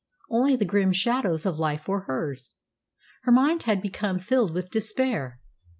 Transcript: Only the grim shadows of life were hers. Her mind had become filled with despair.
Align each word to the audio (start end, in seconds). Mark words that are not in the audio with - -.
Only 0.31 0.55
the 0.55 0.65
grim 0.65 0.93
shadows 0.93 1.45
of 1.45 1.59
life 1.59 1.87
were 1.87 2.05
hers. 2.05 2.55
Her 3.21 3.31
mind 3.31 3.61
had 3.69 3.83
become 3.83 4.17
filled 4.17 4.51
with 4.51 4.71
despair. 4.71 5.39